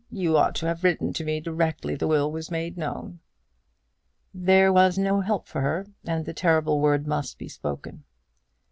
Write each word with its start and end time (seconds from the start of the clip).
You 0.09 0.35
ought 0.35 0.55
to 0.55 0.65
have 0.65 0.83
written 0.83 1.13
to 1.13 1.23
me 1.23 1.39
directly 1.39 1.93
the 1.93 2.07
will 2.07 2.31
was 2.31 2.49
made 2.49 2.75
known." 2.75 3.19
There 4.33 4.73
was 4.73 4.97
no 4.97 5.19
help 5.21 5.45
for 5.47 5.61
her, 5.61 5.85
and 6.05 6.25
the 6.25 6.33
terrible 6.33 6.79
word 6.81 7.05
must 7.05 7.37
be 7.37 7.47
spoken. 7.47 8.03